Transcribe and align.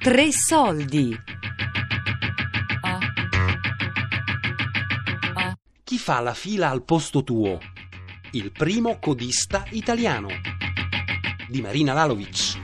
Tre 0.00 0.30
soldi. 0.30 1.20
Chi 5.82 5.98
fa 5.98 6.20
la 6.20 6.34
fila 6.34 6.70
al 6.70 6.84
posto 6.84 7.24
tuo? 7.24 7.58
Il 8.30 8.52
primo 8.52 9.00
codista 9.00 9.64
italiano. 9.70 10.28
Di 11.48 11.60
Marina 11.60 11.94
Lalovic. 11.94 12.57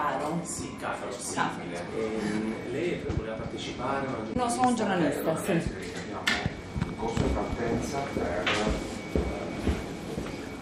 Caffaro. 0.00 0.40
Sì, 0.44 0.76
Cafaro, 0.78 1.12
sì. 1.12 1.34
Cafaro. 1.34 1.62
Ehm, 1.98 2.54
lei 2.70 3.04
voleva 3.14 3.34
partecipare? 3.34 4.06
No, 4.32 4.48
sono 4.48 4.68
un 4.68 4.74
giornalista, 4.74 5.36
sì. 5.36 5.50
Abbiamo 5.50 6.22
un 6.86 6.96
corso 6.96 7.22
di 7.22 7.28
partenza 7.34 7.98
per... 8.14 8.44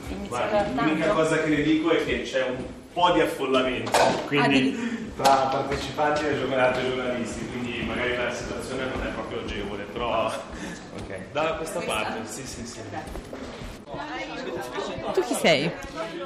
Inizierà 0.08 0.48
Guarda, 0.48 0.82
l'unica 0.82 1.10
cosa 1.10 1.42
che 1.42 1.48
le 1.50 1.62
dico 1.62 1.90
è 1.90 2.04
che 2.04 2.22
c'è 2.22 2.48
un 2.48 2.64
po' 2.92 3.12
di 3.12 3.20
affollamento, 3.20 3.92
quindi 4.26 5.12
tra 5.16 5.34
partecipanti 5.50 6.26
e 6.26 6.38
giornalisti 6.38 6.80
e 6.80 6.90
giornalisti, 6.90 7.46
quindi 7.46 7.82
magari 7.82 8.16
la 8.16 8.32
situazione 8.32 8.86
non 8.86 9.06
è 9.06 9.10
proprio 9.10 9.40
agevole, 9.40 9.84
però 9.84 10.26
ok, 10.26 11.18
da 11.32 11.54
questa 11.54 11.80
parte, 11.80 12.26
sì 12.26 12.46
sì 12.46 12.66
sì. 12.66 12.80
Tu 15.12 15.20
chi 15.22 15.34
sei? 15.34 15.70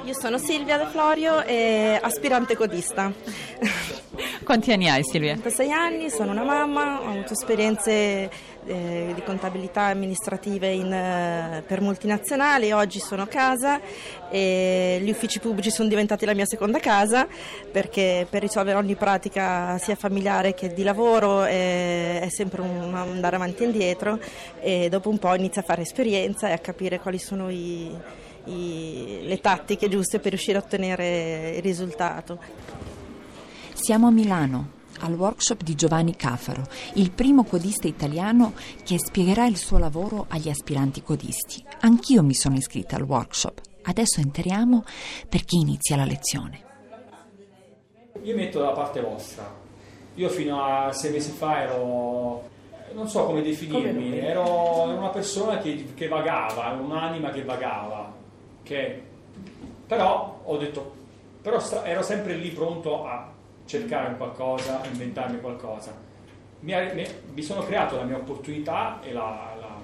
Io 0.04 0.14
sono 0.14 0.36
Silvia 0.36 0.78
De 0.78 0.86
Florio 0.86 1.44
e 1.44 1.96
aspirante 2.02 2.56
codista. 2.56 3.12
Quanti 4.42 4.72
anni 4.72 4.88
hai 4.90 5.04
Silvia? 5.04 5.34
36 5.34 5.70
anni, 5.70 6.10
sono 6.10 6.32
una 6.32 6.42
mamma, 6.42 7.00
ho 7.00 7.10
avuto 7.10 7.34
esperienze 7.34 8.28
eh, 8.66 9.12
di 9.14 9.22
contabilità 9.22 9.82
amministrative 9.82 10.72
in, 10.72 10.92
eh, 10.92 11.62
per 11.64 11.80
multinazionali, 11.80 12.72
oggi 12.72 12.98
sono 12.98 13.22
a 13.22 13.26
casa 13.28 13.80
e 14.28 14.98
gli 15.02 15.10
uffici 15.10 15.38
pubblici 15.38 15.70
sono 15.70 15.88
diventati 15.88 16.24
la 16.26 16.34
mia 16.34 16.46
seconda 16.46 16.80
casa 16.80 17.28
perché 17.70 18.26
per 18.28 18.40
risolvere 18.42 18.78
ogni 18.78 18.96
pratica 18.96 19.78
sia 19.78 19.94
familiare 19.94 20.52
che 20.54 20.72
di 20.74 20.82
lavoro 20.82 21.44
eh, 21.44 22.20
è 22.20 22.28
sempre 22.28 22.60
un 22.60 22.92
andare 22.94 23.36
avanti 23.36 23.62
e 23.62 23.66
indietro 23.66 24.18
e 24.60 24.88
dopo 24.88 25.08
un 25.10 25.18
po' 25.18 25.32
inizia 25.36 25.62
a 25.62 25.64
fare 25.64 25.82
esperienza 25.82 26.48
e 26.48 26.52
a 26.52 26.58
capire 26.58 26.98
quali 26.98 27.18
sono 27.18 27.48
i- 27.50 27.96
i- 28.44 29.20
le 29.22 29.40
tattiche 29.40 29.88
giuste 29.88 30.18
per 30.18 30.30
riuscire 30.30 30.58
a 30.58 30.62
ottenere 30.62 31.56
il 31.56 31.62
risultato. 31.62 32.38
Siamo 33.74 34.06
a 34.06 34.10
Milano, 34.10 34.80
al 35.00 35.14
workshop 35.14 35.62
di 35.62 35.74
Giovanni 35.74 36.14
Cafaro, 36.14 36.66
il 36.94 37.10
primo 37.10 37.44
codista 37.44 37.88
italiano 37.88 38.52
che 38.84 38.98
spiegherà 38.98 39.46
il 39.46 39.56
suo 39.56 39.78
lavoro 39.78 40.26
agli 40.28 40.48
aspiranti 40.48 41.02
codisti. 41.02 41.64
Anch'io 41.80 42.22
mi 42.22 42.34
sono 42.34 42.56
iscritta 42.56 42.96
al 42.96 43.02
workshop. 43.02 43.60
Adesso 43.84 44.20
entriamo 44.20 44.84
perché 45.28 45.56
inizia 45.56 45.96
la 45.96 46.04
lezione. 46.04 46.60
Io 48.22 48.36
metto 48.36 48.60
dalla 48.60 48.72
parte 48.72 49.00
vostra. 49.00 49.52
Io 50.14 50.28
fino 50.28 50.62
a 50.62 50.92
sei 50.92 51.10
mesi 51.10 51.30
fa 51.32 51.62
ero, 51.62 52.48
non 52.92 53.08
so 53.08 53.24
come 53.24 53.42
definirmi, 53.42 54.18
ero 54.18 54.82
una 54.82 55.08
persona 55.08 55.58
che, 55.58 55.94
che 55.94 56.06
vagava, 56.06 56.70
un'anima 56.72 57.30
che 57.30 57.42
vagava, 57.42 58.12
che 58.62 59.02
però 59.86 60.40
ho 60.44 60.56
detto, 60.56 60.92
però 61.42 61.58
stra- 61.58 61.84
ero 61.84 62.02
sempre 62.02 62.34
lì 62.34 62.50
pronto 62.50 63.06
a 63.06 63.30
cercare 63.64 64.16
qualcosa, 64.16 64.80
a 64.80 64.86
inventarmi 64.86 65.40
qualcosa. 65.40 65.94
Mi, 66.60 66.72
ha- 66.72 66.92
mi- 66.94 67.06
mi 67.34 67.42
sono 67.42 67.62
creato 67.62 67.96
la 67.96 68.04
mia 68.04 68.16
opportunità 68.16 69.00
e 69.02 69.12
la, 69.12 69.54
la- 69.58 69.80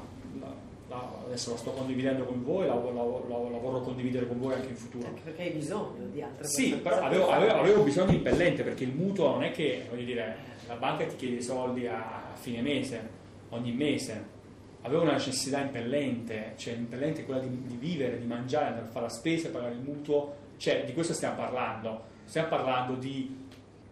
la- 0.89 1.09
adesso 1.27 1.51
la 1.51 1.57
sto 1.57 1.71
condividendo 1.73 2.25
con 2.25 2.43
voi, 2.45 2.67
la, 2.67 2.73
vorrò 2.75 3.81
condividere 3.81 4.27
con 4.27 4.39
voi 4.39 4.55
anche 4.55 4.69
in 4.69 4.77
futuro. 4.77 5.07
Anche 5.09 5.21
perché 5.23 5.43
hai 5.43 5.51
bisogno 5.51 6.07
di 6.11 6.23
altre 6.23 6.47
Sì, 6.47 6.71
cose. 6.71 6.83
però 6.83 7.01
avevo, 7.03 7.29
avevo- 7.31 7.55
avevo 7.59 7.83
bisogno 7.83 8.13
impellente 8.13 8.63
perché 8.63 8.85
il 8.85 8.95
mutuo 8.95 9.31
non 9.33 9.43
è 9.45 9.51
che, 9.51 9.87
voglio 9.91 10.05
dire, 10.05 10.37
la 10.67 10.75
banca 10.77 11.05
ti 11.05 11.17
chiede 11.17 11.37
i 11.37 11.43
soldi 11.43 11.87
a 11.87 12.23
fine 12.35 12.63
mese, 12.63 13.09
ogni 13.51 13.73
mese. 13.73 14.37
Avevo 14.83 15.03
una 15.03 15.13
necessità 15.13 15.61
impellente, 15.61 16.55
cioè 16.57 16.75
impellente 16.75 17.23
è 17.23 17.25
quella 17.25 17.41
di, 17.41 17.63
di 17.67 17.77
vivere, 17.77 18.19
di 18.19 18.27
mangiare, 18.27 18.67
andare 18.67 18.87
a 18.87 18.91
fare 18.91 19.07
la 19.07 19.11
spesa, 19.11 19.51
pagare 19.51 19.75
il 19.75 19.81
mutuo, 19.81 20.37
cioè 20.57 20.85
di 20.85 20.93
questo 20.93 21.13
stiamo 21.13 21.37
parlando. 21.37 22.05
Stiamo 22.25 22.49
parlando 22.49 22.95
di 22.95 23.47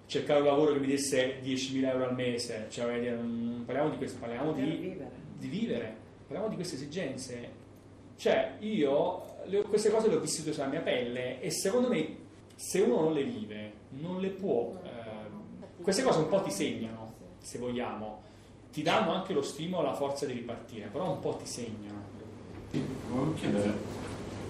cercare 0.06 0.41
un 0.41 0.47
lavoro 0.47 0.72
che 0.72 0.78
mi 0.78 0.86
desse 0.86 1.41
10.000 1.42 1.88
euro 1.88 2.04
al 2.08 2.14
mese, 2.14 2.66
cioè 2.69 3.10
non 3.10 3.62
parliamo 3.66 3.91
di 3.91 3.97
questo, 3.97 4.19
parliamo 4.19 4.52
di 4.52 4.62
vivere. 4.62 5.10
di 5.36 5.48
vivere, 5.48 5.97
parliamo 6.26 6.48
di 6.48 6.54
queste 6.54 6.76
esigenze. 6.76 7.64
Cioè, 8.16 8.53
io 8.60 9.24
le- 9.47 9.62
queste 9.62 9.91
cose 9.91 10.08
le 10.08 10.14
ho 10.16 10.20
vissute 10.20 10.53
sulla 10.53 10.66
mia 10.66 10.80
pelle 10.80 11.41
e 11.41 11.50
secondo 11.50 11.88
me 11.88 12.16
se 12.54 12.80
uno 12.80 13.00
non 13.00 13.12
le 13.12 13.24
vive, 13.24 13.72
non 13.91 14.20
le 14.20 14.28
può. 14.30 14.72
ehm, 14.82 15.82
queste 15.82 16.03
cose 16.03 16.20
un 16.20 16.28
po' 16.28 16.41
ti 16.42 16.50
segnano, 16.50 17.12
se 17.38 17.58
vogliamo, 17.58 18.22
ti 18.76 18.82
danno 18.82 19.14
anche 19.14 19.32
lo 19.32 19.41
stimolo, 19.41 19.87
la 19.87 19.94
forza 19.94 20.26
di 20.26 20.34
ripartire, 20.34 20.88
però 20.92 21.10
un 21.10 21.19
po' 21.20 21.34
ti 21.37 21.47
segnano. 21.47 22.03
Volevo 23.09 23.32
chiedere, 23.32 23.72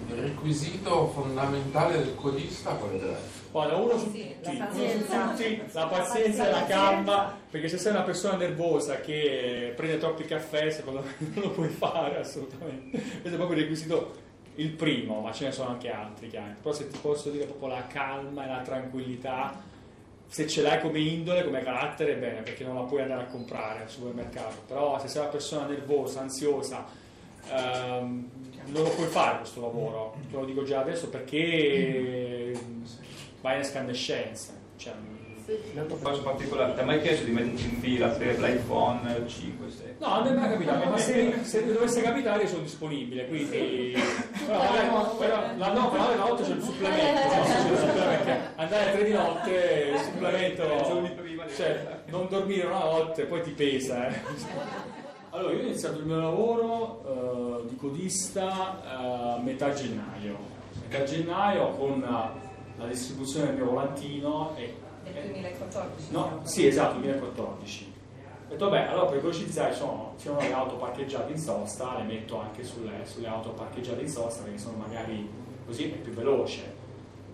il 0.09 0.15
requisito 0.15 1.07
fondamentale 1.07 1.99
del 1.99 2.13
codista 2.13 2.71
qual 2.71 2.99
è? 2.99 3.15
Guarda, 3.51 3.77
uno 3.77 3.97
su 3.97 4.11
Sì, 4.11 4.35
tutti, 4.43 4.57
la 4.57 4.65
uno 4.65 4.73
su 4.73 4.77
pazienza. 5.07 5.27
tutti, 5.29 5.61
la 5.71 5.85
pazienza 5.87 6.47
e 6.47 6.51
la 6.51 6.65
calma, 6.65 7.37
perché 7.49 7.69
se 7.69 7.77
sei 7.77 7.93
una 7.93 8.01
persona 8.01 8.35
nervosa 8.35 8.99
che 8.99 9.71
prende 9.77 9.97
troppi 9.97 10.25
caffè, 10.25 10.71
secondo 10.71 11.03
me 11.03 11.27
non 11.33 11.43
lo 11.45 11.51
puoi 11.51 11.69
fare 11.69 12.19
assolutamente. 12.19 12.99
Questo 12.99 13.29
è 13.29 13.35
proprio 13.35 13.55
il 13.55 13.61
requisito, 13.63 14.11
il 14.55 14.71
primo, 14.71 15.21
ma 15.21 15.31
ce 15.31 15.45
ne 15.45 15.51
sono 15.53 15.69
anche 15.69 15.89
altri 15.89 16.27
chiaramente. 16.27 16.59
Però 16.63 16.75
se 16.75 16.89
ti 16.89 16.97
posso 17.01 17.29
dire 17.29 17.45
proprio 17.45 17.69
la 17.69 17.87
calma 17.87 18.43
e 18.43 18.47
la 18.49 18.59
tranquillità, 18.61 19.57
se 20.27 20.47
ce 20.47 20.61
l'hai 20.61 20.79
come 20.81 20.99
indole, 20.99 21.43
come 21.43 21.61
carattere, 21.61 22.15
bene, 22.15 22.41
perché 22.41 22.63
non 22.63 22.75
la 22.75 22.81
puoi 22.81 23.01
andare 23.01 23.23
a 23.23 23.25
comprare 23.25 23.83
al 23.83 23.89
supermercato. 23.89 24.63
Però 24.67 24.99
se 24.99 25.07
sei 25.07 25.21
una 25.21 25.29
persona 25.29 25.65
nervosa, 25.65 26.21
ansiosa, 26.21 26.85
ehm, 27.49 28.29
non 28.65 28.83
lo 28.83 28.89
puoi 28.89 29.07
fare 29.07 29.37
questo 29.37 29.61
lavoro, 29.61 30.15
te 30.29 30.35
lo 30.35 30.45
dico 30.45 30.63
già 30.63 30.81
adesso 30.81 31.09
perché 31.09 32.53
vai 33.41 33.55
in 33.55 33.61
escandescenza. 33.61 34.53
Cioè, 34.75 34.93
Un 35.47 36.01
caso 36.03 36.23
particolare, 36.23 36.73
ti 36.73 36.81
ha 36.81 36.83
mai 36.83 36.99
chiesto 36.99 37.23
di 37.23 37.31
metterti 37.31 37.63
in 37.63 37.79
fila 37.79 38.09
per 38.09 38.37
l'iPhone 38.37 39.25
5, 39.25 39.69
6? 39.69 39.95
No, 39.99 40.19
non 40.19 40.27
è 40.27 40.31
mai 40.33 40.49
capitato, 40.49 40.89
ma 40.89 40.97
se, 40.97 41.41
se 41.43 41.65
dovesse 41.71 42.01
capitare 42.01 42.43
io 42.43 42.49
sono 42.49 42.63
disponibile, 42.63 43.27
quindi... 43.29 43.95
Però, 44.45 44.57
magari- 44.57 45.17
però, 45.17 45.41
la, 45.55 45.71
no, 45.71 45.89
però 45.89 46.09
la 46.09 46.15
notte 46.15 46.43
c'è 46.43 46.51
il 46.51 46.61
supplemento, 46.61 47.21
no? 47.21 47.43
C'è 47.43 47.71
il 47.71 47.77
supplemento, 47.77 48.23
perché 48.25 48.39
andare 48.55 48.89
a 48.89 48.91
tre 48.91 49.03
di 49.05 49.11
notte, 49.13 49.91
il 49.93 49.99
supplemento... 49.99 50.63
Cioè, 51.55 51.99
non 52.07 52.27
dormire 52.29 52.65
una 52.67 52.79
notte, 52.79 53.23
poi 53.23 53.41
ti 53.41 53.51
pesa, 53.51 54.07
eh. 54.09 54.19
Allora, 55.29 55.53
io 55.53 55.59
ho 55.59 55.63
iniziato 55.63 55.99
il 55.99 56.05
mio 56.07 56.19
lavoro 56.19 57.61
eh, 57.63 57.69
di 57.69 57.75
codista 57.77 58.81
eh, 58.83 59.37
a 59.37 59.39
metà 59.41 59.71
gennaio. 59.71 60.37
Metà 60.89 61.05
gennaio 61.05 61.69
con 61.69 62.03
eh, 62.03 62.79
la 62.79 62.85
distribuzione 62.85 63.45
del 63.45 63.55
mio 63.55 63.65
volantino 63.67 64.53
e... 64.57 64.85
Del 65.13 65.23
2014. 65.31 66.11
No, 66.11 66.41
sì, 66.43 66.67
esatto, 66.67 66.99
2014. 66.99 67.93
Ho 68.47 68.51
detto, 68.51 68.69
beh, 68.69 68.87
allora 68.87 69.07
per 69.07 69.19
velocizzare 69.19 69.73
ci 69.73 69.79
sono, 69.79 70.13
ci 70.17 70.27
sono 70.27 70.39
le 70.39 70.53
auto 70.53 70.75
parcheggiate 70.75 71.31
in 71.33 71.37
sosta, 71.37 71.97
le 71.97 72.03
metto 72.03 72.39
anche 72.39 72.63
sulle, 72.63 73.01
sulle 73.03 73.27
auto 73.27 73.49
parcheggiate 73.49 74.01
in 74.01 74.09
sosta 74.09 74.43
perché 74.43 74.57
sono 74.57 74.77
magari 74.77 75.29
così 75.65 75.91
è 75.91 75.95
più 75.97 76.13
veloce. 76.13 76.75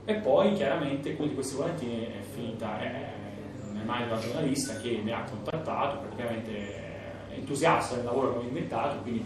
E 0.06 0.16
poi 0.16 0.54
chiaramente 0.54 1.16
uno 1.18 1.28
di 1.28 1.36
questi 1.36 1.56
volantini 1.56 2.06
è 2.08 2.22
finita, 2.34 2.80
è, 2.80 3.12
non 3.68 3.78
è 3.78 3.84
mai 3.84 4.04
una 4.04 4.18
giornalista 4.18 4.76
che 4.78 5.00
mi 5.04 5.12
ha 5.12 5.24
contattato, 5.24 6.00
praticamente 6.00 6.52
è 7.30 7.36
entusiasta 7.36 7.96
del 7.96 8.06
lavoro 8.06 8.34
che 8.34 8.38
ho 8.40 8.42
inventato, 8.42 8.98
quindi 9.02 9.24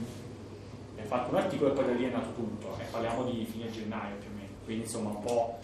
mi 0.95 1.01
ha 1.01 1.06
fatto 1.06 1.31
un 1.31 1.38
articolo 1.38 1.71
e 1.71 1.74
poi 1.74 1.86
da 1.86 1.94
lì 1.94 2.04
è 2.04 2.10
nato 2.10 2.33
tutto. 2.33 2.77
E 2.80 2.83
parliamo 2.92 3.24
di 3.24 3.48
fine 3.50 3.71
gennaio 3.71 4.18
più 4.18 4.30
o 4.30 4.36
meno. 4.36 4.54
Quindi 4.66 4.83
insomma 4.83 5.10
un 5.10 5.21
po' 5.21 5.57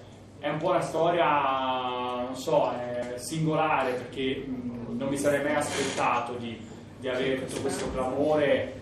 è 0.44 0.50
un 0.50 0.58
po' 0.58 0.72
una 0.72 0.82
storia, 0.82 2.26
non 2.26 2.36
so, 2.36 2.70
singolare 3.16 3.94
perché 3.94 4.44
non 4.46 5.08
mi 5.08 5.18
sarei 5.18 5.42
mai 5.42 5.56
aspettato 5.56 6.34
di, 6.34 6.60
di 7.00 7.08
avere 7.08 7.46
tutto 7.46 7.62
questo 7.62 7.90
clamore. 7.94 8.82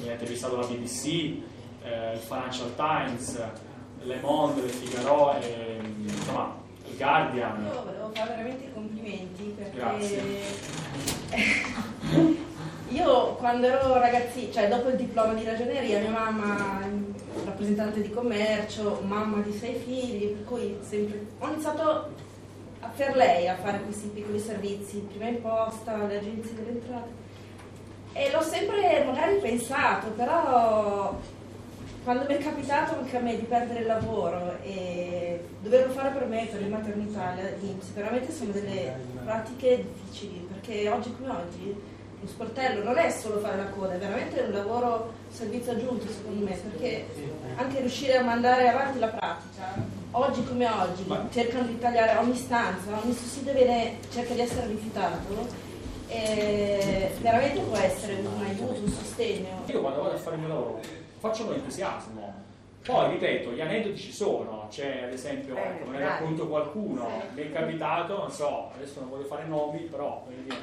Mi 0.00 0.10
ha 0.10 0.12
intervistato 0.12 0.56
la 0.56 0.64
BBC, 0.64 1.06
eh, 1.82 2.12
il 2.12 2.20
Financial 2.20 2.72
Times, 2.76 3.36
Le 4.02 4.20
Monde, 4.20 4.62
Le 4.62 4.68
Figaro, 4.68 5.40
e, 5.40 5.80
insomma, 6.02 6.54
il 6.86 6.96
Guardian. 6.96 7.64
Io 7.64 7.82
volevo 7.82 8.10
fare 8.14 8.28
veramente 8.30 8.64
i 8.66 8.72
complimenti 8.72 9.54
perché 9.58 9.76
Grazie. 9.76 10.22
Io 12.90 13.34
quando 13.34 13.66
ero 13.66 13.98
ragazzina, 13.98 14.52
cioè 14.52 14.68
dopo 14.68 14.90
il 14.90 14.96
diploma 14.96 15.32
di 15.34 15.44
ragioneria, 15.44 15.98
mia 15.98 16.10
mamma 16.10 16.78
rappresentante 17.62 18.02
di 18.02 18.10
commercio, 18.10 19.00
mamma 19.06 19.40
di 19.40 19.52
sei 19.56 19.74
figli, 19.74 20.26
per 20.26 20.44
cui 20.44 20.76
sempre 20.82 21.26
ho 21.38 21.48
iniziato 21.48 21.82
a- 22.80 22.88
per 22.96 23.14
lei 23.14 23.48
a 23.48 23.54
fare 23.56 23.80
questi 23.82 24.08
piccoli 24.08 24.40
servizi, 24.40 24.98
prima 24.98 25.26
in 25.26 25.40
posta, 25.40 25.96
le 26.04 26.18
agenzie 26.18 26.54
delle 26.54 26.70
entrate. 26.70 27.20
E 28.14 28.30
l'ho 28.30 28.42
sempre 28.42 29.04
magari 29.06 29.36
pensato, 29.36 30.08
però 30.10 31.16
quando 32.02 32.24
mi 32.28 32.34
è 32.34 32.38
capitato 32.38 32.96
anche 32.96 33.16
a 33.16 33.20
me 33.20 33.36
di 33.36 33.44
perdere 33.44 33.80
il 33.80 33.86
lavoro 33.86 34.56
e 34.62 35.40
doverlo 35.60 35.92
fare 35.92 36.10
per 36.10 36.26
me, 36.26 36.48
per 36.50 36.60
le 36.60 36.68
maternità, 36.68 37.32
l'INPS, 37.60 37.92
veramente 37.92 38.32
sono 38.32 38.50
delle 38.50 38.96
pratiche 39.24 39.86
difficili, 39.92 40.48
perché 40.50 40.90
oggi 40.90 41.14
come 41.16 41.30
oggi 41.30 41.74
lo 42.22 42.28
sportello 42.28 42.84
non 42.84 42.96
è 42.98 43.10
solo 43.10 43.38
fare 43.40 43.56
la 43.56 43.66
coda, 43.66 43.94
è 43.94 43.98
veramente 43.98 44.40
un 44.40 44.52
lavoro 44.52 45.12
servizio 45.28 45.72
aggiunto 45.72 46.06
secondo 46.06 46.44
me, 46.44 46.52
perché 46.52 47.04
anche 47.56 47.80
riuscire 47.80 48.16
a 48.16 48.22
mandare 48.22 48.68
avanti 48.68 49.00
la 49.00 49.08
pratica, 49.08 49.74
oggi 50.12 50.44
come 50.44 50.68
oggi, 50.68 51.04
cercano 51.32 51.66
di 51.66 51.78
tagliare 51.80 52.16
ogni 52.18 52.36
stanza, 52.36 53.00
ogni 53.02 53.12
sussidio 53.12 53.52
viene, 53.52 53.96
cerca 54.12 54.34
di 54.34 54.40
essere 54.40 54.68
rifiutato, 54.68 55.48
e 56.06 57.10
veramente 57.20 57.60
può 57.60 57.76
essere 57.76 58.14
un 58.14 58.44
aiuto, 58.44 58.80
un 58.80 58.88
sostegno. 58.88 59.62
Io 59.66 59.80
quando 59.80 60.02
vado 60.02 60.14
a 60.14 60.18
fare 60.18 60.36
il 60.36 60.42
mio 60.42 60.48
lavoro 60.48 60.80
faccio 61.18 61.46
con 61.46 61.54
entusiasmo. 61.54 62.50
Poi 62.84 63.12
ripeto, 63.12 63.52
gli 63.52 63.60
aneddoti 63.60 63.96
ci 63.96 64.12
sono, 64.12 64.66
c'è 64.68 65.04
ad 65.04 65.12
esempio, 65.12 65.56
Eh, 65.56 65.60
ecco, 65.60 65.88
me 65.88 65.98
ne 65.98 66.04
racconto 66.04 66.48
qualcuno, 66.48 67.08
mi 67.32 67.42
è 67.42 67.52
capitato, 67.52 68.18
non 68.18 68.30
so, 68.30 68.70
adesso 68.74 69.00
non 69.00 69.08
voglio 69.08 69.24
fare 69.24 69.44
nomi, 69.46 69.78
però 69.82 70.24
voglio 70.26 70.42
dire, 70.42 70.56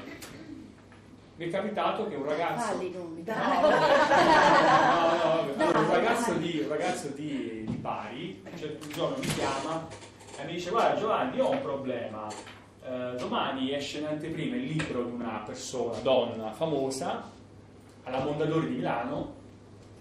mi 1.40 1.46
è 1.46 1.50
capitato 1.50 2.06
che 2.10 2.16
un 2.16 2.26
ragazzo... 2.26 2.74
Falli 2.74 2.94
No. 2.94 3.34
No, 5.56 5.72
no, 5.72 5.80
un 5.80 5.92
ragazzo, 5.92 6.34
di, 6.34 6.60
un 6.62 6.68
ragazzo 6.68 7.08
di, 7.10 7.64
di 7.66 7.76
Bari, 7.76 8.44
un 8.44 8.58
certo 8.58 8.88
giorno 8.88 9.16
mi 9.18 9.28
chiama 9.28 9.88
e 10.38 10.46
mi 10.46 10.54
dice 10.54 10.70
guarda 10.70 11.00
Giovanni, 11.00 11.38
io 11.38 11.46
ho 11.46 11.52
un 11.52 11.62
problema, 11.62 12.28
Eh, 12.84 13.16
domani 13.18 13.74
esce 13.74 14.00
in 14.00 14.06
anteprima 14.08 14.56
il 14.56 14.64
libro 14.64 15.04
di 15.04 15.12
una 15.12 15.44
persona, 15.46 15.98
donna 16.00 16.52
famosa, 16.52 17.24
alla 18.04 18.24
Mondadori 18.24 18.68
di 18.68 18.76
Milano, 18.76 19.34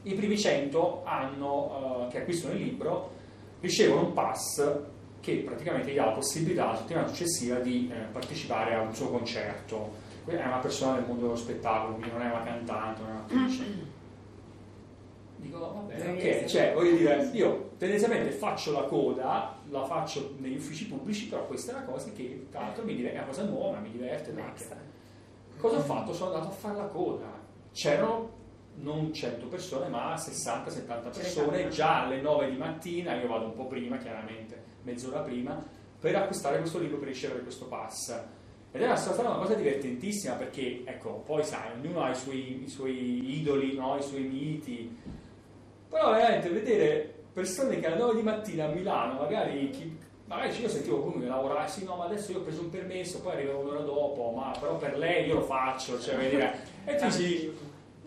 i 0.03 0.15
primi 0.15 0.39
100 0.39 1.03
hanno, 1.05 2.07
eh, 2.09 2.11
che 2.11 2.19
acquistano 2.19 2.55
il 2.55 2.63
libro 2.63 3.11
ricevono 3.61 4.07
un 4.07 4.13
pass 4.13 4.77
che 5.21 5.35
praticamente 5.37 5.93
gli 5.93 5.97
dà 5.97 6.07
la 6.07 6.13
possibilità 6.13 6.67
la 6.67 6.77
settimana 6.77 7.07
successiva 7.09 7.59
di 7.59 7.91
eh, 7.93 7.97
partecipare 8.11 8.75
a 8.75 8.81
un 8.81 8.95
suo 8.95 9.11
concerto. 9.11 10.07
È 10.37 10.47
una 10.47 10.59
persona 10.59 10.95
del 10.95 11.07
mondo 11.07 11.23
dello 11.23 11.37
spettacolo, 11.37 11.95
quindi 11.95 12.13
non 12.13 12.23
è 12.23 12.27
una 12.27 12.43
cantante, 12.43 13.01
non 13.01 13.11
è 13.11 13.15
un'attrice. 13.15 13.97
Dico, 15.37 15.59
va 15.59 15.81
bene, 15.83 16.13
ok, 16.15 16.45
cioè, 16.47 16.73
voglio 16.75 16.97
dire, 16.97 17.31
io 17.33 17.71
tendenzialmente 17.79 18.33
faccio 18.33 18.73
la 18.73 18.83
coda, 18.83 19.57
la 19.69 19.85
faccio 19.85 20.35
negli 20.39 20.57
uffici 20.57 20.89
pubblici, 20.89 21.29
però 21.29 21.47
questa 21.47 21.73
è 21.73 21.75
una 21.77 21.85
cosa 21.85 22.11
che 22.11 22.49
tra 22.51 22.63
l'altro 22.63 22.83
mi 22.83 22.97
diverte, 22.97 23.17
è 23.17 23.21
una 23.21 23.29
cosa 23.29 23.45
nuova, 23.45 23.79
mi 23.79 23.91
diverte. 23.91 24.33
Cosa 25.57 25.77
ho 25.77 25.81
fatto? 25.81 26.13
Sono 26.13 26.33
andato 26.33 26.49
a 26.53 26.57
fare 26.57 26.77
la 26.77 26.87
coda. 26.87 27.27
C'erano 27.73 28.31
non 28.81 29.13
100 29.13 29.47
persone, 29.47 29.89
ma 29.89 30.15
60-70 30.15 31.03
persone 31.13 31.69
già 31.69 32.05
alle 32.05 32.21
9 32.21 32.51
di 32.51 32.57
mattina, 32.57 33.15
io 33.15 33.29
vado 33.29 33.47
un 33.47 33.55
po' 33.55 33.67
prima, 33.67 33.97
chiaramente, 33.99 34.61
mezz'ora 34.83 35.21
prima, 35.21 35.65
per 36.01 36.17
acquistare 36.17 36.59
questo 36.59 36.79
libro 36.79 36.99
per 36.99 37.09
ricevere 37.09 37.43
questo 37.43 37.67
pass. 37.67 38.21
Ed 38.71 38.83
era 38.83 38.97
stata 38.97 39.23
una 39.23 39.39
cosa 39.39 39.55
divertentissima 39.55 40.35
perché, 40.35 40.83
ecco, 40.85 41.23
poi 41.25 41.43
sai, 41.43 41.71
ognuno 41.79 42.03
ha 42.03 42.11
i 42.11 42.15
suoi, 42.15 42.65
i 42.65 42.69
suoi 42.69 43.39
idoli, 43.41 43.75
no? 43.75 43.97
i 43.97 44.03
suoi 44.03 44.23
miti, 44.23 44.95
però 45.89 46.13
veramente 46.13 46.51
vedere 46.51 47.15
persone 47.33 47.81
che 47.81 47.87
alle 47.87 47.97
9 47.97 48.15
di 48.17 48.23
mattina 48.23 48.67
a 48.67 48.69
Milano, 48.69 49.21
magari, 49.21 49.71
chi- 49.71 49.97
magari 50.27 50.61
io 50.61 50.69
sentivo 50.69 50.99
qualcuno 50.99 51.25
che 51.25 51.31
lavorava, 51.31 51.67
sì 51.67 51.85
no, 51.85 51.97
ma 51.97 52.05
adesso 52.05 52.33
io 52.33 52.39
ho 52.39 52.43
preso 52.43 52.61
un 52.61 52.71
permesso, 52.71 53.21
poi 53.21 53.33
arrivo 53.33 53.59
un'ora 53.59 53.81
dopo, 53.81 54.33
ma 54.37 54.53
però 54.59 54.77
per 54.77 54.99
lei 54.99 55.27
io 55.29 55.37
lo 55.37 55.43
faccio, 55.43 55.99
cioè, 55.99 56.29
dire, 56.29 56.59
e 56.85 56.95
tu 56.97 57.05
dici, 57.07 57.53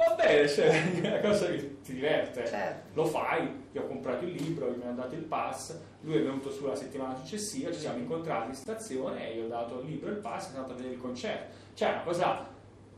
va 0.08 0.16
bene, 0.16 0.48
cioè, 0.48 1.02
è 1.02 1.08
una 1.08 1.20
cosa 1.20 1.46
che 1.48 1.82
ti 1.82 1.94
diverte, 1.94 2.46
Certo. 2.46 2.90
lo 2.94 3.06
fai, 3.06 3.64
io 3.72 3.82
ho 3.82 3.88
comprato 3.88 4.26
il 4.26 4.32
libro, 4.34 4.70
gli 4.72 4.78
mi 4.78 4.84
hanno 4.84 4.96
dato 5.02 5.16
il 5.16 5.22
pass, 5.24 5.78
lui 6.02 6.16
è 6.18 6.22
venuto 6.22 6.52
su 6.52 6.66
la 6.66 6.76
settimana 6.76 7.16
successiva, 7.16 7.72
ci 7.72 7.80
siamo 7.80 7.98
incontrati 8.00 8.50
in 8.50 8.56
stazione 8.56 9.30
e 9.32 9.38
io 9.38 9.46
ho 9.46 9.48
dato 9.48 9.80
il 9.80 9.88
libro 9.88 10.10
e 10.10 10.14
il 10.14 10.18
pass 10.18 10.46
e 10.46 10.50
sono 10.50 10.56
andato 10.58 10.74
a 10.74 10.76
vedere 10.78 10.96
il 10.96 11.02
concerto, 11.02 11.56
cioè 11.74 11.90
è 11.90 11.92
una 11.94 12.04
cosa 12.04 12.38
a 12.38 12.48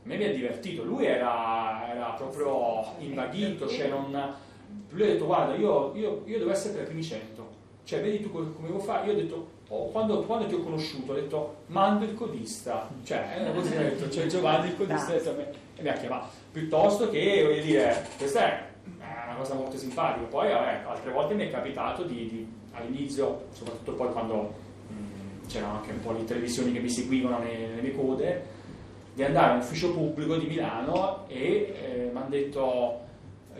me 0.02 0.16
mi 0.16 0.24
ha 0.24 0.32
divertito, 0.32 0.84
lui 0.84 1.06
era, 1.06 1.88
era 1.88 2.10
proprio 2.12 2.84
invaghito, 2.98 3.66
cioè 3.68 3.88
non... 3.88 4.10
Lui 4.90 5.02
ha 5.02 5.06
detto 5.06 5.26
guarda 5.26 5.54
io, 5.54 5.94
io, 5.94 6.22
io 6.24 6.38
devo 6.38 6.50
essere 6.50 6.74
tra 6.74 6.82
i 6.82 6.86
primi 6.86 7.02
100, 7.02 7.48
cioè 7.84 8.00
vedi 8.02 8.20
tu 8.20 8.30
come 8.30 8.52
come 8.52 8.66
devo 8.66 8.80
fare, 8.80 9.06
io 9.06 9.12
ho 9.12 9.16
detto 9.16 9.48
oh, 9.68 9.86
quando, 9.90 10.22
quando 10.22 10.46
ti 10.46 10.54
ho 10.54 10.62
conosciuto 10.62 11.12
ho 11.12 11.14
detto 11.14 11.54
mando 11.66 12.04
il 12.04 12.14
codista, 12.14 12.88
cioè 13.04 13.44
è 13.44 13.52
così 13.52 13.74
ho 13.74 13.80
detto, 13.80 14.10
cioè 14.10 14.26
Giovanni 14.26 14.68
il 14.68 14.76
codista. 14.76 15.12
detto 15.12 15.34
me, 15.36 15.50
e 15.76 15.82
mi 15.82 15.88
ha 15.88 15.94
chiamato, 15.94 16.26
piuttosto 16.52 17.10
che 17.10 17.42
voglio 17.42 17.62
dire, 17.62 18.06
questa 18.18 18.46
è 18.46 18.66
una 19.26 19.36
cosa 19.36 19.54
molto 19.54 19.76
simpatica, 19.76 20.26
poi 20.26 20.48
vabbè, 20.50 20.82
altre 20.86 21.10
volte 21.10 21.34
mi 21.34 21.46
è 21.46 21.50
capitato 21.50 22.04
di, 22.04 22.28
di- 22.28 22.48
all'inizio, 22.72 23.46
soprattutto 23.52 23.92
poi 23.92 24.12
quando 24.12 24.54
mh, 24.88 25.46
c'erano 25.48 25.76
anche 25.76 25.90
un 25.92 26.00
po' 26.00 26.12
le 26.12 26.24
televisioni 26.24 26.72
che 26.72 26.80
mi 26.80 26.88
seguivano 26.88 27.38
nelle, 27.38 27.66
nelle 27.68 27.82
mie 27.82 27.94
code, 27.94 28.52
di 29.14 29.22
andare 29.22 29.54
in 29.54 29.60
ufficio 29.60 29.92
pubblico 29.92 30.36
di 30.36 30.46
Milano 30.46 31.24
e 31.28 32.10
mi 32.12 32.18
hanno 32.18 32.28
detto 32.28 33.00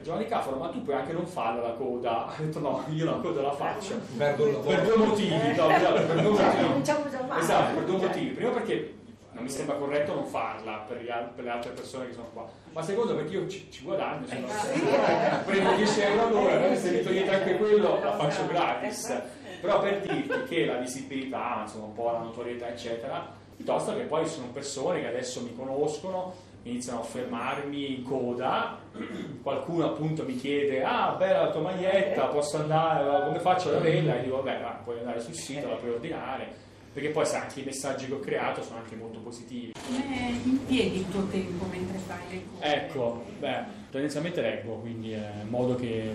Giovanni 0.05 0.27
Cafaro 0.27 0.57
ma 0.57 0.69
tu 0.69 0.83
puoi 0.83 0.95
anche 0.97 1.13
non 1.15 1.27
farla 1.27 1.63
la 1.63 1.73
coda. 1.73 2.27
Ho 2.39 2.43
detto 2.43 2.61
no 2.61 2.85
io 2.91 3.07
la 3.07 3.13
coda 3.13 3.41
la 3.41 3.53
faccio. 3.53 3.99
Per 4.19 4.35
due 4.37 4.97
motivi 4.97 5.55
no, 5.57 5.71
esatto, 5.73 6.03
per 6.05 6.21
due 6.21 6.31
motivi. 6.31 6.93
Male. 7.27 7.41
esatto 7.41 7.75
per 7.75 7.85
due 7.85 7.97
motivi. 7.97 8.27
Primo 8.35 8.51
perché 8.51 8.95
non 9.33 9.43
mi 9.43 9.49
sembra 9.49 9.77
corretto 9.77 10.15
non 10.15 10.27
farla 10.27 10.85
per, 10.87 11.03
gli 11.03 11.09
al- 11.09 11.31
per 11.35 11.45
le 11.45 11.51
altre 11.51 11.71
persone 11.71 12.07
che 12.07 12.13
sono 12.13 12.29
qua. 12.35 12.47
Ma 12.73 12.83
secondo 12.83 13.15
perché 13.17 13.33
io 13.33 13.49
ci, 13.49 13.67
ci 13.71 13.83
guadagno 13.83 14.27
se 14.27 14.39
no, 14.39 14.47
prendo 15.47 15.75
10 15.75 16.01
euro 16.03 16.27
all'ora 16.27 16.77
se 16.77 16.91
mi 16.91 17.03
togliete 17.03 17.35
anche 17.35 17.57
quello 17.57 17.99
la 18.03 18.17
faccio 18.17 18.47
gratis. 18.47 19.23
Però 19.63 19.81
per 19.81 20.01
dirti 20.03 20.45
che 20.45 20.67
la 20.67 20.77
visibilità 20.77 21.61
insomma 21.63 21.87
un 21.87 21.95
po' 21.95 22.11
la 22.13 22.19
notorietà 22.19 22.69
eccetera 22.69 23.27
piuttosto 23.57 23.95
che 23.97 24.03
poi 24.03 24.27
sono 24.27 24.49
persone 24.49 25.01
che 25.01 25.07
adesso 25.07 25.41
mi 25.41 25.55
conoscono 25.57 26.35
iniziano 26.65 27.01
a 27.01 27.05
fermarmi 27.05 27.97
in 27.97 28.03
coda. 28.03 28.79
Qualcuno 29.43 29.87
appunto 29.87 30.25
mi 30.25 30.37
chiede 30.37 30.83
ah 30.83 31.15
bella 31.19 31.45
la 31.45 31.51
tua 31.51 31.63
maglietta 31.63 32.27
posso 32.27 32.59
andare? 32.59 33.25
Come 33.27 33.39
faccio 33.39 33.69
ad 33.69 33.77
averla? 33.77 34.19
E 34.19 34.23
dico 34.23 34.37
vabbè 34.37 34.61
va, 34.61 34.81
puoi 34.83 34.99
andare 34.99 35.21
sul 35.21 35.35
sito 35.35 35.69
la 35.69 35.77
puoi 35.77 35.93
ordinare. 35.93 36.63
Perché 36.93 37.09
poi 37.09 37.27
sai 37.27 37.41
anche 37.41 37.61
i 37.61 37.65
messaggi 37.65 38.07
che 38.07 38.13
ho 38.13 38.21
creato 38.21 38.63
sono 38.63 38.79
anche 38.79 38.95
molto 38.95 39.19
positivi. 39.19 39.73
Come 39.85 40.31
impieghi 40.45 40.99
il 40.99 41.09
tuo 41.09 41.27
tempo 41.27 41.65
mentre 41.67 41.99
fai 41.99 42.19
le 42.31 42.43
cose? 42.49 42.75
Ecco, 42.75 43.25
beh, 43.41 43.65
tendenzialmente 43.95 44.41
leggo, 44.41 44.73
quindi 44.79 45.13
è 45.13 45.31
un 45.43 45.49
modo 45.51 45.77
che 45.77 46.13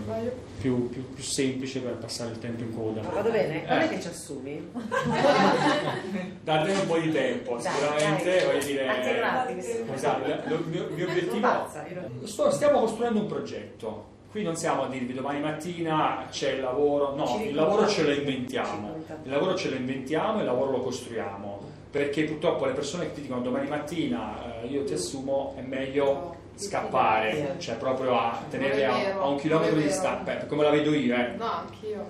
più, 0.60 0.89
più- 0.89 1.13
più 1.13 1.24
semplice 1.24 1.80
per 1.80 1.94
passare 1.94 2.32
il 2.32 2.39
tempo 2.39 2.62
in 2.63 2.75
coda. 2.75 3.00
Vado 3.00 3.32
bene? 3.32 3.63
Quando 3.63 3.86
Eh, 3.86 3.88
è 3.88 3.89
che 3.94 4.01
ci 4.01 4.08
assumi? 4.10 4.70
Date 6.44 6.72
un 6.72 6.88
po' 6.88 6.98
di 6.98 7.10
tempo, 7.10 7.56
Dai, 7.58 7.62
sicuramente, 7.72 8.36
dai. 8.36 8.46
voglio 8.46 8.65
dire... 8.65 8.88
Anche 8.88 9.15
gratis. 9.15 9.65
Esatto, 9.94 10.30
il 10.54 10.63
mio, 10.68 10.88
mio 10.94 11.08
obiettivo... 11.08 11.39
pazza, 11.39 11.86
io- 11.88 12.27
Sto- 12.27 12.51
stiamo 12.51 12.80
costruendo 12.82 13.20
un 13.22 13.27
progetto. 13.27 14.18
Qui 14.30 14.44
non 14.44 14.58
siamo 14.58 14.84
a 14.84 14.88
dirvi 14.89 15.13
domani 15.13 15.39
mattina 15.39 16.27
c'è 16.30 16.51
il 16.51 16.62
lavoro, 16.62 17.15
no, 17.15 17.25
Ci 17.25 17.48
il 17.48 17.56
lavoro 17.56 17.88
ce 17.88 18.04
lo 18.04 18.12
inventiamo, 18.12 18.94
il 19.24 19.30
lavoro 19.32 19.56
ce 19.56 19.70
lo 19.70 19.75
inventiamo 19.77 20.38
e 20.38 20.39
il 20.42 20.46
lavoro 20.46 20.70
lo 20.72 20.80
costruiamo, 20.82 21.60
perché 21.89 22.25
purtroppo 22.25 22.65
le 22.65 22.74
persone 22.74 23.06
che 23.08 23.13
ti 23.13 23.22
dicono 23.22 23.42
domani 23.42 23.68
mattina 23.70 24.62
eh, 24.62 24.68
io 24.68 24.84
ti 24.84 24.94
assumo 24.94 25.56
è 25.58 25.62
meglio 25.62 26.36
scappare, 26.60 27.56
cioè 27.60 27.75
proprio 27.75 28.20
a 28.20 28.44
è 28.50 28.84
a, 28.84 29.22
a 29.22 29.28
un 29.28 29.38
chilometro 29.38 29.75
di 29.78 29.84
distanza, 29.84 30.24
Beh, 30.24 30.46
come 30.48 30.63
la 30.63 30.70
vedo 30.70 30.94
io, 30.94 31.16
eh. 31.16 31.36
No, 31.38 31.51
anch'io. 31.51 32.06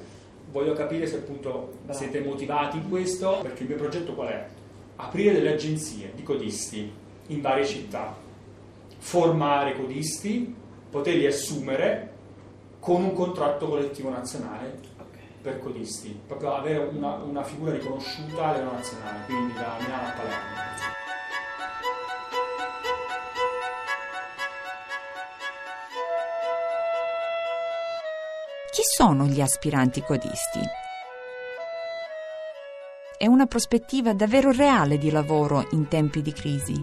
voglio 0.52 0.74
capire 0.74 1.06
se 1.06 1.18
appunto 1.18 1.74
siete 1.92 2.20
motivati 2.22 2.78
in 2.78 2.90
questo, 2.90 3.40
perché 3.42 3.64
il 3.64 3.70
mio 3.70 3.78
progetto 3.78 4.14
qual 4.14 4.30
è? 4.30 4.48
Aprire 4.96 5.34
delle 5.34 5.54
agenzie 5.54 6.12
di 6.16 6.24
codisti 6.24 6.92
in 7.28 7.42
varie 7.42 7.66
città, 7.66 8.16
formare 8.98 9.76
codisti, 9.76 10.54
poterli 10.90 11.26
assumere 11.28 12.12
con 12.80 13.04
un 13.04 13.14
contratto 13.14 13.68
collettivo 13.68 14.10
nazionale 14.10 14.98
per 15.42 15.60
codisti, 15.60 16.20
proprio 16.28 16.56
avere 16.56 16.80
una, 16.80 17.14
una 17.16 17.44
figura 17.44 17.72
riconosciuta 17.72 18.48
a 18.48 18.52
livello 18.54 18.72
nazionale, 18.74 19.26
quindi 19.26 19.54
da 19.54 19.76
Milano 19.80 20.08
a 20.08 20.12
Palermo. 20.12 20.69
Chi 28.80 28.86
sono 28.86 29.26
gli 29.26 29.42
aspiranti 29.42 30.02
codisti? 30.02 30.62
È 33.18 33.28
una 33.28 33.46
prospettiva 33.46 34.14
davvero 34.14 34.54
reale 34.54 34.98
di 34.98 35.12
lavoro 35.12 35.68
in 35.72 35.90
tempi 35.90 36.22
di 36.22 36.32
crisi. 36.32 36.82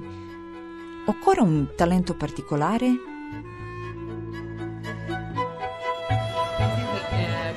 Occorre 1.07 1.41
un 1.41 1.69
talento 1.75 2.15
particolare? 2.15 2.91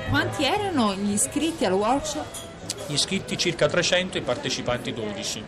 Quanti 0.08 0.44
erano 0.44 0.94
gli 0.94 1.12
iscritti 1.12 1.66
al 1.66 1.74
workshop? 1.74 2.86
Gli 2.86 2.94
iscritti 2.94 3.36
circa 3.36 3.68
300, 3.68 4.16
i 4.16 4.22
partecipanti 4.22 4.94
12. 4.94 5.44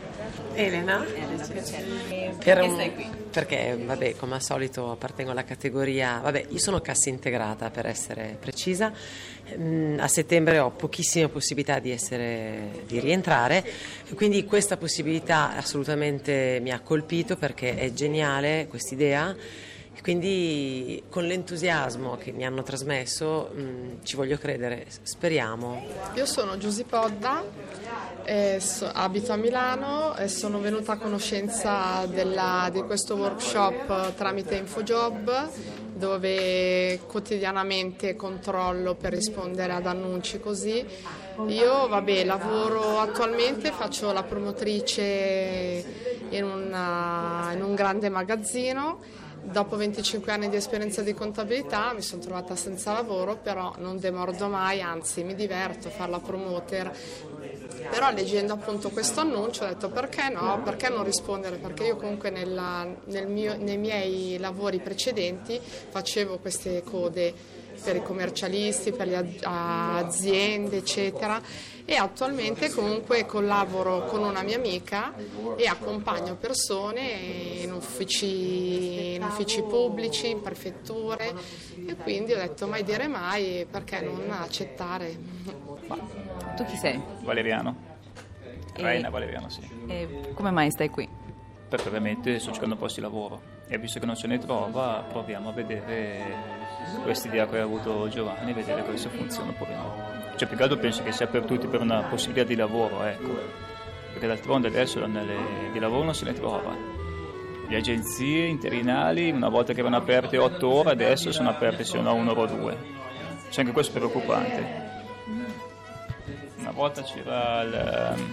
Elena. 0.55 1.05
Elena, 1.07 1.47
piacere. 1.47 1.85
Per 2.09 2.37
Perché 2.39 2.61
un- 2.67 2.75
stai 2.75 2.95
qui? 2.95 3.11
Perché, 3.33 3.79
vabbè, 3.83 4.17
come 4.17 4.35
al 4.35 4.43
solito 4.43 4.91
appartengo 4.91 5.31
alla 5.31 5.45
categoria, 5.45 6.21
vabbè, 6.23 6.47
io 6.51 6.59
sono 6.59 6.81
cassa 6.81 7.09
integrata 7.09 7.71
per 7.71 7.87
essere 7.87 8.37
precisa. 8.39 8.93
Mm, 9.57 9.99
A 10.01 10.07
settembre 10.09 10.59
ho 10.59 10.71
pochissime 10.71 11.29
possibilità 11.29 11.79
di, 11.79 11.91
essere, 11.91 12.83
di 12.87 13.01
rientrare, 13.01 13.65
quindi 14.15 14.45
questa 14.45 14.77
possibilità 14.77 15.57
assolutamente 15.57 16.59
mi 16.61 16.71
ha 16.71 16.81
colpito 16.81 17.37
perché 17.37 17.77
è 17.77 17.93
geniale 17.93 18.67
questa 18.69 18.95
idea. 18.95 19.35
Quindi 20.01 21.03
con 21.09 21.25
l'entusiasmo 21.25 22.17
che 22.17 22.33
mi 22.33 22.45
hanno 22.45 22.63
trasmesso 22.63 23.51
mm, 23.55 23.91
ci 24.03 24.17
voglio 24.17 24.37
credere, 24.37 24.87
speriamo. 25.03 25.85
Io 26.15 26.27
sono 26.27 26.57
Giusy 26.59 26.83
Podda, 26.85 27.45
eh, 28.25 28.59
so- 28.61 28.91
abito 28.93 29.33
a 29.33 29.37
Milano 29.37 30.17
e 30.17 30.27
sono 30.29 30.59
venuta 30.59 30.93
a 30.93 30.97
conoscenza 30.97 32.05
della- 32.07 32.69
di 32.73 32.83
questo 32.83 33.15
workshop 33.15 34.15
tramite 34.15 34.57
Infojob 34.57 35.51
dove 35.95 36.99
quotidianamente 37.07 38.17
controllo 38.17 38.95
per 38.97 39.13
rispondere 39.13 39.73
ad 39.73 39.87
annunci 39.87 40.41
così. 40.41 40.85
Io 41.47 41.87
vabbè, 41.87 42.25
lavoro 42.25 42.99
attualmente, 42.99 43.71
faccio 43.71 44.11
la 44.11 44.25
promotrice 44.25 45.85
in, 46.31 46.43
una- 46.45 47.51
in 47.55 47.63
un 47.63 47.75
grande 47.77 48.09
magazzino. 48.09 49.21
Dopo 49.45 49.77
25 49.77 50.31
anni 50.33 50.49
di 50.49 50.57
esperienza 50.57 51.03
di 51.03 51.15
contabilità 51.15 51.93
mi 51.93 52.01
sono 52.03 52.23
trovata 52.23 52.55
senza 52.55 52.93
lavoro, 52.93 53.37
però 53.37 53.75
non 53.79 53.99
demordo 53.99 54.47
mai, 54.49 54.81
anzi 54.81 55.25
mi 55.25 55.35
diverto 55.35 55.89
a 55.89 55.91
fare 55.91 56.11
la 56.11 56.21
promoter. 56.21 56.97
Però 57.91 58.13
leggendo 58.13 58.53
appunto 58.53 58.91
questo 58.91 59.21
annuncio 59.21 59.65
ho 59.65 59.67
detto 59.67 59.91
perché 59.91 60.29
no, 60.29 60.61
perché 60.63 60.89
non 60.89 61.03
rispondere? 61.05 61.57
Perché 61.57 61.85
io 61.87 61.97
comunque 61.97 62.31
nella- 62.31 62.87
nel 63.07 63.27
mio- 63.27 63.57
nei 63.59 63.77
miei 63.79 64.39
lavori 64.39 64.79
precedenti 64.79 65.59
facevo 65.61 66.39
queste 66.39 66.83
code 66.85 67.35
per 67.83 67.97
i 67.97 68.03
commercialisti, 68.03 68.93
per 68.93 69.09
le 69.09 69.17
az- 69.17 70.05
aziende, 70.07 70.77
eccetera. 70.79 71.41
E 71.85 71.97
attualmente 71.97 72.71
comunque 72.71 73.27
collaboro 73.27 74.05
con 74.05 74.23
una 74.23 74.43
mia 74.43 74.57
amica 74.57 75.13
e 75.57 75.67
accompagno 75.67 76.37
persone 76.37 77.01
in 77.63 77.73
uffici, 77.73 79.15
in 79.15 79.23
uffici 79.25 79.63
pubblici, 79.63 80.31
in 80.31 80.41
prefetture 80.41 81.35
e 81.87 81.97
quindi 81.97 82.33
ho 82.33 82.37
detto 82.37 82.67
mai 82.69 82.85
dire 82.85 83.09
mai 83.09 83.67
perché 83.69 84.01
non 84.01 84.31
accettare. 84.31 85.17
Tu 86.57 86.65
chi 86.65 86.77
sei? 86.77 87.01
Valeriano. 87.23 87.91
E- 88.75 88.83
Reina 88.83 89.11
Valeriano, 89.11 89.49
sì. 89.51 89.69
E 89.89 90.31
come 90.35 90.51
mai 90.51 90.71
stai 90.71 90.89
qui? 90.89 91.09
Perché 91.69 91.89
ovviamente 91.89 92.39
sto 92.39 92.53
cercando 92.53 92.77
posti 92.77 93.01
di 93.01 93.07
lavoro 93.07 93.41
e 93.67 93.79
visto 93.79 93.99
che 93.99 94.07
non 94.07 94.17
se 94.17 94.27
ne 94.27 94.39
trova 94.39 95.05
proviamo 95.09 95.49
a 95.49 95.53
vedere 95.53 96.61
questa 97.03 97.29
idea 97.29 97.47
che 97.49 97.59
ha 97.59 97.63
avuto 97.63 98.09
Giovanni, 98.09 98.53
vedere 98.53 98.85
come 98.85 98.97
se 98.99 99.09
funziona 99.09 99.51
oppure 99.51 99.75
no. 99.75 100.22
Cioè 100.43 100.51
più 100.51 100.57
che 100.59 100.65
altro 100.65 100.79
penso 100.81 101.05
che 101.05 101.13
sia 101.13 101.29
per 101.29 101.45
tutti 101.45 101.69
per 101.69 101.81
una 101.83 102.03
possibilità 102.03 102.43
di 102.45 102.57
lavoro, 102.57 103.05
ecco. 103.05 103.39
Perché 104.11 104.27
d'altronde 104.27 104.67
adesso 104.67 105.07
nelle- 105.07 105.71
di 105.71 105.79
lavoro 105.79 106.03
non 106.03 106.17
se 106.17 106.25
ne 106.25 106.33
trova. 106.33 106.75
Le 107.69 107.77
agenzie 107.77 108.47
interinali 108.47 109.31
una 109.31 109.49
volta 109.49 109.73
che 109.73 109.79
erano 109.79 109.99
aperte 109.99 110.39
8 110.39 110.69
ore 110.69 110.91
adesso 110.91 111.31
sono 111.31 111.49
aperte 111.51 111.85
se 111.85 112.01
no 112.01 112.13
1 112.15 112.29
ora 112.29 112.41
o 112.41 112.47
2. 112.47 112.77
Cioè 113.51 113.61
anche 113.61 113.71
questo 113.73 113.93
preoccupante. 113.93 114.67
Una 116.59 116.73
volta 116.73 117.03
c'era 117.03 117.63
il- 117.63 118.25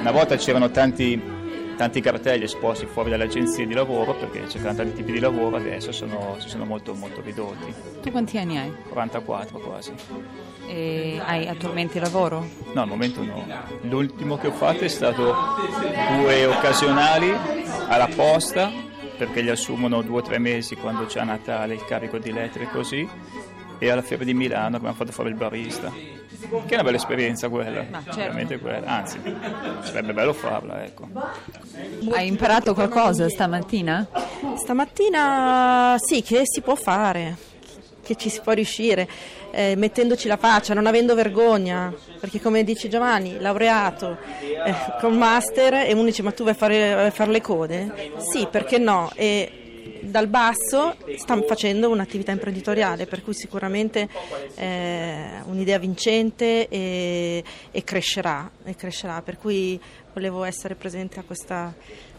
una 0.00 0.10
volta 0.10 0.34
c'erano 0.34 0.70
tanti, 0.72 1.22
tanti 1.76 2.00
cartelli 2.00 2.44
esposti 2.44 2.86
fuori 2.86 3.10
dalle 3.10 3.24
agenzie 3.24 3.66
di 3.66 3.74
lavoro 3.74 4.14
perché 4.14 4.44
c'erano 4.44 4.74
tanti 4.76 4.94
tipi 4.94 5.12
di 5.12 5.20
lavoro, 5.20 5.56
adesso 5.56 5.92
sono, 5.92 6.36
si 6.38 6.48
sono 6.48 6.64
molto, 6.64 6.94
molto 6.94 7.20
ridotti. 7.20 7.72
Tu 8.02 8.10
quanti 8.10 8.38
anni 8.38 8.58
hai? 8.58 8.72
44 8.88 9.58
quasi. 9.58 9.92
E 10.66 11.20
hai 11.24 11.46
attualmente 11.46 12.00
lavoro? 12.00 12.46
No, 12.72 12.82
al 12.82 12.88
momento 12.88 13.22
no. 13.22 13.44
L'ultimo 13.82 14.36
che 14.38 14.48
ho 14.48 14.52
fatto 14.52 14.84
è 14.84 14.88
stato 14.88 15.34
due 16.16 16.46
occasionali 16.46 17.32
alla 17.88 18.08
posta 18.14 18.70
perché 19.16 19.42
li 19.42 19.50
assumono 19.50 20.02
due 20.02 20.18
o 20.18 20.22
tre 20.22 20.38
mesi 20.38 20.74
quando 20.76 21.06
c'è 21.06 21.20
a 21.20 21.24
Natale 21.24 21.74
il 21.74 21.84
carico 21.84 22.18
di 22.18 22.32
lettere 22.32 22.68
così 22.68 23.08
e 23.78 23.90
alla 23.90 24.02
Fiera 24.02 24.24
di 24.24 24.34
Milano 24.34 24.76
che 24.76 24.82
mi 24.82 24.88
hanno 24.88 24.96
fatto 24.96 25.12
fare 25.12 25.28
il 25.28 25.34
barista. 25.34 25.92
Che 26.48 26.70
è 26.70 26.74
una 26.74 26.82
bella 26.82 26.96
esperienza 26.96 27.48
quella, 27.48 27.84
Ma 27.90 28.02
certo. 28.04 28.20
veramente 28.20 28.58
quella. 28.58 28.86
Anzi, 28.86 29.18
sarebbe 29.82 30.12
bello 30.12 30.32
farla, 30.32 30.84
ecco. 30.84 31.08
Hai 32.12 32.26
imparato 32.26 32.74
qualcosa 32.74 33.28
stamattina? 33.28 34.06
Stamattina 34.56 35.96
sì, 35.98 36.22
che 36.22 36.42
si 36.44 36.60
può 36.60 36.74
fare, 36.74 37.36
che 38.02 38.14
ci 38.16 38.28
si 38.28 38.40
può 38.40 38.52
riuscire, 38.52 39.08
eh, 39.50 39.74
mettendoci 39.76 40.28
la 40.28 40.36
faccia, 40.36 40.74
non 40.74 40.86
avendo 40.86 41.14
vergogna, 41.14 41.92
perché 42.20 42.40
come 42.40 42.64
dice 42.64 42.88
Giovanni, 42.88 43.38
laureato 43.40 44.18
eh, 44.40 44.74
con 45.00 45.16
master 45.16 45.74
e 45.74 45.92
uno 45.92 46.04
dice 46.04 46.22
ma 46.22 46.32
tu 46.32 46.44
vai 46.44 46.52
a 46.52 46.56
fare, 46.56 47.10
fare 47.12 47.30
le 47.30 47.40
code? 47.40 48.12
Sì, 48.18 48.46
perché 48.50 48.78
no? 48.78 49.10
E 49.14 49.63
dal 50.14 50.28
basso 50.28 50.94
sta 51.16 51.42
facendo 51.42 51.90
un'attività 51.90 52.30
imprenditoriale, 52.30 53.04
per 53.04 53.20
cui 53.24 53.34
sicuramente 53.34 54.08
è 54.54 55.42
un'idea 55.46 55.76
vincente 55.78 56.68
e, 56.68 57.42
e 57.72 57.82
crescerà, 57.82 58.48
e 58.62 58.76
crescerà, 58.76 59.22
per 59.22 59.38
cui 59.38 59.80
volevo 60.12 60.44
essere 60.44 60.76
presente 60.76 61.18
a 61.18 61.24
questo 61.24 61.74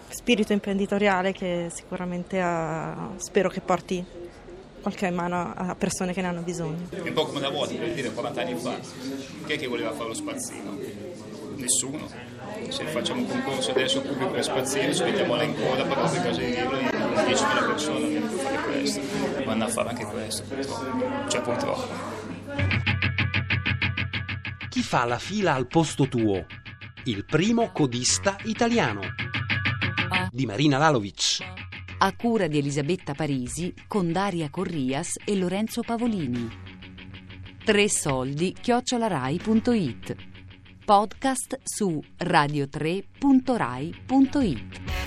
spirito 0.10 0.52
imprenditoriale 0.52 1.32
che 1.32 1.70
sicuramente 1.74 2.42
ha- 2.42 3.12
spero 3.16 3.48
che 3.48 3.62
porti 3.62 4.04
qualche 4.82 5.10
mano 5.10 5.54
a 5.56 5.74
persone 5.76 6.12
che 6.12 6.20
ne 6.20 6.28
hanno 6.28 6.42
bisogno. 6.42 6.90
È 6.90 7.00
un 7.00 7.14
po' 7.14 7.28
come 7.28 7.40
una 7.40 7.50
volta, 7.50 7.76
per 7.76 7.94
dire 7.94 8.12
40 8.12 8.42
anni 8.42 8.56
fa. 8.56 8.78
Chi 9.46 9.54
è 9.54 9.58
che 9.58 9.68
voleva 9.68 9.94
fare 9.94 10.10
lo 10.10 10.14
spazzino? 10.14 10.78
Nessuno. 11.56 12.25
Se 12.70 12.86
facciamo 12.86 13.22
un 13.22 13.28
concorso 13.28 13.72
adesso 13.72 14.02
pubblico 14.02 14.32
per 14.32 14.44
spazzino, 14.44 14.94
ci 14.94 15.04
mettiamo 15.04 15.36
là 15.36 15.44
in 15.44 15.56
coda 15.56 15.84
per 15.84 15.98
queste 15.98 16.22
cose 16.22 16.46
di 16.46 16.56
libro, 16.56 16.78
10.000 16.78 17.66
persone 17.68 18.18
a 18.18 18.22
fare 18.22 18.58
questo. 18.64 19.02
Vanno 19.44 19.64
a 19.66 19.68
fare 19.68 19.90
anche 19.90 20.06
questo, 20.06 20.44
purtroppo. 20.44 21.30
Cioè 21.30 21.42
purtroppo. 21.42 21.88
Chi 24.70 24.82
fa 24.82 25.06
la 25.06 25.20
fila 25.20 25.54
al 25.54 25.68
posto 25.68 26.08
tuo? 26.08 26.46
Il 27.04 27.26
primo 27.26 27.72
codista 27.72 28.38
italiano. 28.44 29.02
Di 30.32 30.46
Marina 30.46 30.78
Lalovic. 30.78 31.40
A 31.98 32.16
cura 32.16 32.48
di 32.48 32.58
Elisabetta 32.58 33.14
Parisi 33.14 33.74
con 33.88 34.12
Daria 34.12 34.50
Corrias 34.50 35.20
e 35.24 35.36
Lorenzo 35.36 35.82
Pavolini. 35.82 36.50
Tre 37.64 37.90
soldi 37.90 38.56
chiocciolarai.it. 38.60 40.35
Podcast 40.86 41.56
su 41.66 42.04
radio3.rai.it. 42.20 45.05